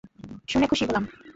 শুনে 0.47 0.65
খুশি 0.67 0.83
হলাম। 0.87 1.03